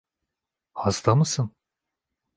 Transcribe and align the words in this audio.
Hasta 0.73 1.15
mısın? 1.15 1.51